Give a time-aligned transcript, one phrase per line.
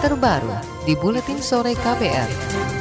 [0.00, 2.79] terbaru di Buletin Sore KPR.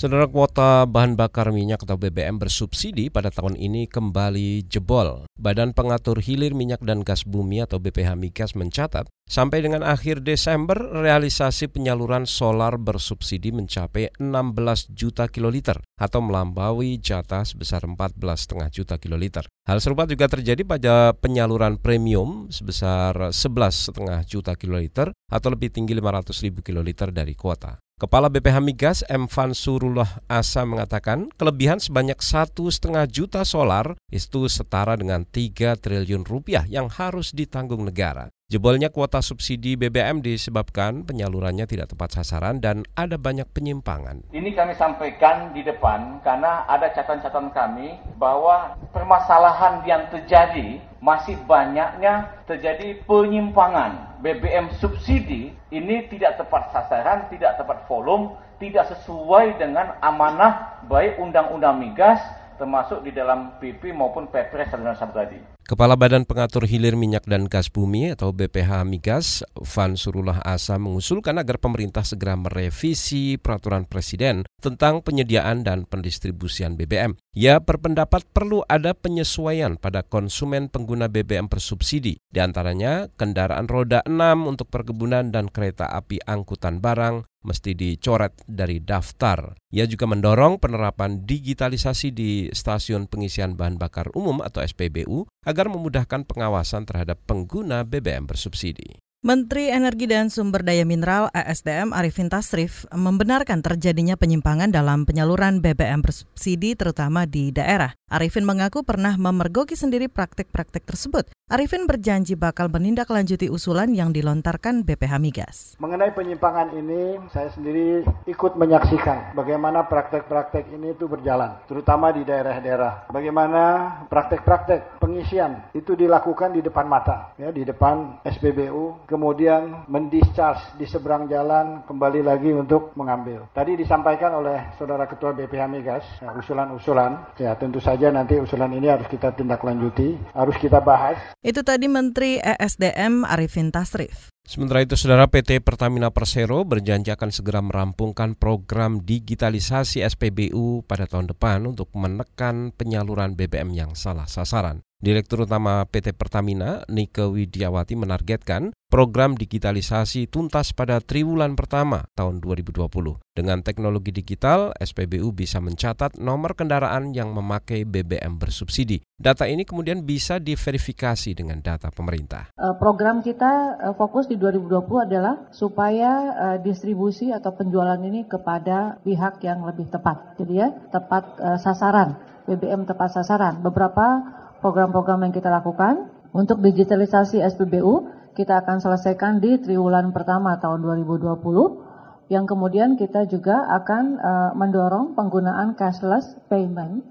[0.00, 5.28] Saudara kuota bahan bakar minyak atau BBM bersubsidi pada tahun ini kembali jebol.
[5.36, 10.80] Badan Pengatur Hilir Minyak dan Gas Bumi atau BPH Migas mencatat, sampai dengan akhir Desember
[10.80, 19.44] realisasi penyaluran solar bersubsidi mencapai 16 juta kiloliter atau melampaui jatah sebesar 14,5 juta kiloliter.
[19.68, 26.32] Hal serupa juga terjadi pada penyaluran premium sebesar 11,5 juta kiloliter atau lebih tinggi 500
[26.48, 27.76] ribu kiloliter dari kuota.
[28.00, 29.28] Kepala BPH Migas M.
[29.28, 36.64] Fansurullah Asa mengatakan kelebihan sebanyak satu setengah juta solar itu setara dengan 3 triliun rupiah
[36.64, 38.32] yang harus ditanggung negara.
[38.50, 44.26] Jebolnya kuota subsidi BBM disebabkan penyalurannya tidak tepat sasaran dan ada banyak penyimpangan.
[44.34, 52.26] Ini kami sampaikan di depan karena ada catatan-catatan kami bahwa permasalahan yang terjadi masih banyaknya
[52.50, 60.82] terjadi penyimpangan BBM subsidi ini tidak tepat sasaran, tidak tepat volume, tidak sesuai dengan amanah
[60.90, 62.18] baik undang-undang migas
[62.58, 65.59] termasuk di dalam PP maupun Perpres dan tadi.
[65.70, 71.38] Kepala Badan Pengatur Hilir Minyak dan Gas Bumi atau BPH Migas, Van Surullah Asa mengusulkan
[71.38, 77.14] agar pemerintah segera merevisi peraturan presiden tentang penyediaan dan pendistribusian BBM.
[77.38, 84.50] Ia berpendapat perlu ada penyesuaian pada konsumen pengguna BBM bersubsidi, di antaranya kendaraan roda 6
[84.50, 89.56] untuk perkebunan dan kereta api angkutan barang, mesti dicoret dari daftar.
[89.72, 96.24] Ia juga mendorong penerapan digitalisasi di stasiun pengisian bahan bakar umum atau SPBU agar memudahkan
[96.24, 99.09] pengawasan terhadap pengguna BBM bersubsidi.
[99.20, 106.00] Menteri Energi dan Sumber Daya Mineral (ESDM) Arifin Tasrif membenarkan terjadinya penyimpangan dalam penyaluran BBM
[106.00, 107.92] bersubsidi terutama di daerah.
[108.08, 111.28] Arifin mengaku pernah memergoki sendiri praktik-praktik tersebut.
[111.52, 115.56] Arifin berjanji bakal menindaklanjuti usulan yang dilontarkan BPH Migas.
[115.84, 123.12] Mengenai penyimpangan ini, saya sendiri ikut menyaksikan bagaimana praktek-praktek ini itu berjalan, terutama di daerah-daerah.
[123.12, 123.62] Bagaimana
[124.08, 131.28] praktek-praktek pengisian itu dilakukan di depan mata, ya di depan SPBU, kemudian mendischarge di seberang
[131.28, 133.44] jalan, kembali lagi untuk mengambil.
[133.52, 138.70] Tadi disampaikan oleh Saudara Ketua BPH Migas, ya, usulan-usulan, ya tentu saja saja nanti usulan
[138.70, 141.18] ini harus kita tindak lanjuti, harus kita bahas.
[141.42, 144.32] Itu tadi Menteri ESDM Arifin Tasrif.
[144.40, 151.28] Sementara itu, Saudara PT Pertamina Persero berjanji akan segera merampungkan program digitalisasi SPBU pada tahun
[151.28, 154.80] depan untuk menekan penyaluran BBM yang salah sasaran.
[155.00, 162.84] Direktur Utama PT Pertamina, Nike Widiawati menargetkan program digitalisasi tuntas pada triwulan pertama tahun 2020.
[163.32, 169.00] Dengan teknologi digital, SPBU bisa mencatat nomor kendaraan yang memakai BBM bersubsidi.
[169.16, 172.52] Data ini kemudian bisa diverifikasi dengan data pemerintah.
[172.60, 179.00] Eh, program kita eh, fokus di 2020 adalah supaya eh, distribusi atau penjualan ini kepada
[179.00, 180.36] pihak yang lebih tepat.
[180.36, 182.20] Jadi ya, tepat sasaran.
[182.44, 183.64] BBM tepat sasaran.
[183.64, 186.12] Beberapa program-program yang kita lakukan.
[186.30, 188.06] Untuk digitalisasi SPBU,
[188.38, 195.18] kita akan selesaikan di triwulan pertama tahun 2020 yang kemudian kita juga akan uh, mendorong
[195.18, 197.02] penggunaan cashless payment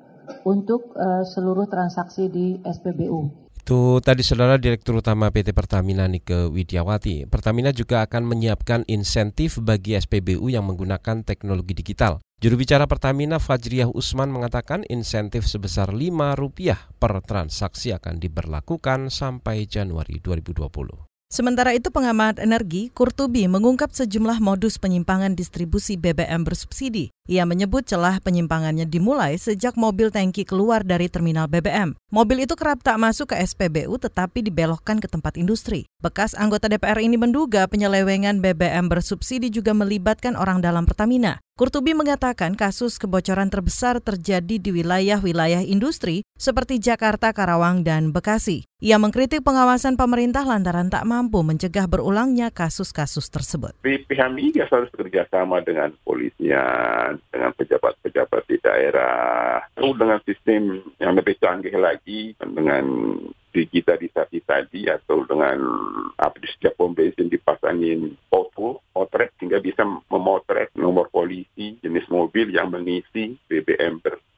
[0.47, 3.48] untuk uh, seluruh transaksi di SPBU.
[3.69, 7.29] Itu tadi saudara Direktur Utama PT Pertamina Nike Widiawati.
[7.29, 12.17] Pertamina juga akan menyiapkan insentif bagi SPBU yang menggunakan teknologi digital.
[12.41, 20.17] Juru bicara Pertamina Fajriah Usman mengatakan insentif sebesar Rp5 per transaksi akan diberlakukan sampai Januari
[20.17, 21.05] 2020.
[21.29, 27.13] Sementara itu pengamat energi Kurtubi mengungkap sejumlah modus penyimpangan distribusi BBM bersubsidi.
[27.29, 31.93] Ia menyebut celah penyimpangannya dimulai sejak mobil tangki keluar dari terminal BBM.
[32.09, 35.85] Mobil itu kerap tak masuk ke SPBU tetapi dibelokkan ke tempat industri.
[36.01, 41.37] Bekas anggota DPR ini menduga penyelewengan BBM bersubsidi juga melibatkan orang dalam Pertamina.
[41.59, 48.63] Kurtubi mengatakan kasus kebocoran terbesar terjadi di wilayah-wilayah industri seperti Jakarta, Karawang, dan Bekasi.
[48.79, 53.75] Ia mengkritik pengawasan pemerintah lantaran tak mampu mencegah berulangnya kasus-kasus tersebut.
[53.83, 61.75] Pihak migas harus bekerjasama dengan polisian, dengan pejabat-pejabat di daerah, dengan sistem yang lebih canggih
[61.75, 62.85] lagi, dengan
[63.49, 65.57] digitalisasi tadi atau dengan
[66.39, 72.71] di setiap pom bensin dipasangin foto, potret sehingga bisa memotret nomor polisi, jenis mobil yang
[72.71, 74.28] mengisi BBM bersubsidi.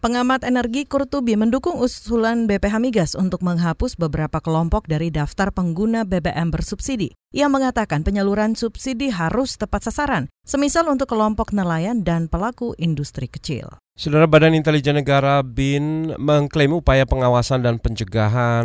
[0.00, 6.48] Pengamat energi Kurtubi mendukung usulan BPH Migas untuk menghapus beberapa kelompok dari daftar pengguna BBM
[6.48, 7.12] bersubsidi.
[7.36, 13.76] Ia mengatakan penyaluran subsidi harus tepat sasaran, semisal untuk kelompok nelayan dan pelaku industri kecil.
[14.00, 18.64] Saudara Badan Intelijen Negara BIN mengklaim upaya pengawasan dan pencegahan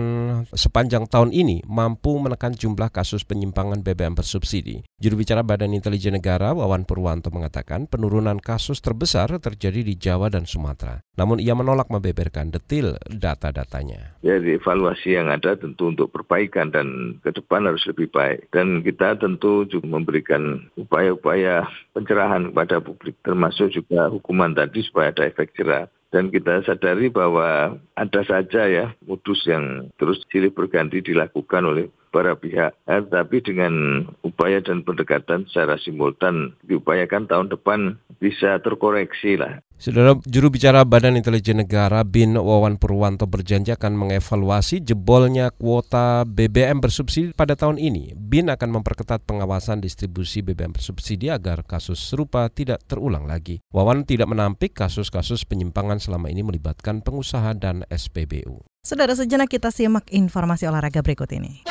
[0.56, 4.88] sepanjang tahun ini mampu menekan jumlah kasus penyimpangan BBM bersubsidi.
[4.96, 10.48] Juru bicara Badan Intelijen Negara Wawan Purwanto mengatakan penurunan kasus terbesar terjadi di Jawa dan
[10.48, 11.04] Sumatera.
[11.20, 14.16] Namun ia menolak membeberkan detil data-datanya.
[14.24, 18.48] Ya, evaluasi yang ada tentu untuk perbaikan dan ke depan harus lebih baik.
[18.56, 25.25] Dan kita tentu juga memberikan upaya-upaya pencerahan kepada publik, termasuk juga hukuman tadi supaya ada
[25.28, 31.68] efek jerah dan kita sadari bahwa ada saja ya modus yang terus silih berganti dilakukan
[31.68, 32.72] oleh para pihak.
[32.88, 39.60] Eh, tapi dengan upaya dan pendekatan secara simultan diupayakan tahun depan bisa terkoreksi lah.
[39.76, 46.80] Saudara juru bicara Badan Intelijen Negara BIN Wawan Purwanto berjanji akan mengevaluasi jebolnya kuota BBM
[46.80, 48.16] bersubsidi pada tahun ini.
[48.16, 53.60] BIN akan memperketat pengawasan distribusi BBM bersubsidi agar kasus serupa tidak terulang lagi.
[53.76, 58.64] Wawan tidak menampik kasus-kasus penyimpangan selama ini melibatkan pengusaha dan SPBU.
[58.80, 61.68] Saudara sejenak kita simak informasi olahraga berikut ini.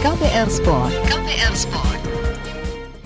[0.00, 0.90] KPR Sport.
[1.06, 2.01] KPR Sport.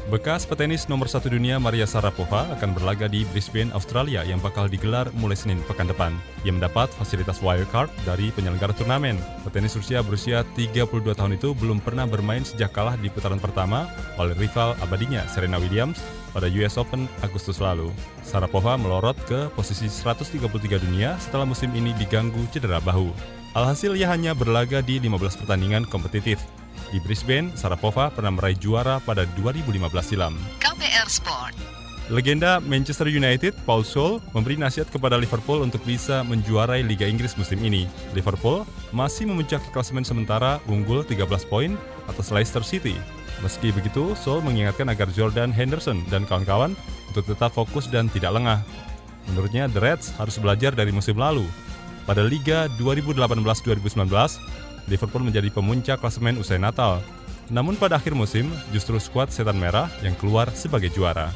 [0.06, 5.10] Bekas petenis nomor satu dunia Maria Sarapova akan berlaga di Brisbane, Australia yang bakal digelar
[5.18, 6.14] mulai Senin pekan depan.
[6.46, 9.18] Ia mendapat fasilitas wildcard dari penyelenggara turnamen.
[9.42, 14.30] Petenis Rusia berusia 32 tahun itu belum pernah bermain sejak kalah di putaran pertama oleh
[14.38, 15.98] rival abadinya Serena Williams
[16.30, 17.90] pada US Open Agustus lalu.
[18.22, 20.38] Sarapova melorot ke posisi 133
[20.86, 23.10] dunia setelah musim ini diganggu cedera bahu.
[23.58, 26.38] Alhasil ia hanya berlaga di 15 pertandingan kompetitif.
[26.96, 30.32] Di Brisbane, Sarapova pernah meraih juara pada 2015 silam.
[30.64, 31.52] KPR Sport.
[32.08, 37.60] Legenda Manchester United, Paul Scholes, memberi nasihat kepada Liverpool untuk bisa menjuarai Liga Inggris musim
[37.60, 37.84] ini.
[38.16, 38.64] Liverpool
[38.96, 41.76] masih memuncaki klasemen sementara unggul 13 poin
[42.08, 42.96] atas Leicester City.
[43.44, 46.72] Meski begitu, Scholes mengingatkan agar Jordan Henderson dan kawan-kawan
[47.12, 48.64] untuk tetap fokus dan tidak lengah.
[49.28, 51.44] Menurutnya, The Reds harus belajar dari musim lalu.
[52.08, 54.08] Pada Liga 2018-2019,
[54.86, 57.02] Liverpool menjadi pemuncak klasemen usai Natal.
[57.46, 61.30] Namun pada akhir musim, justru skuad Setan Merah yang keluar sebagai juara.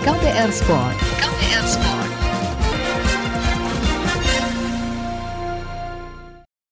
[0.00, 0.96] KPR Sport.
[1.20, 1.99] KPR Sport.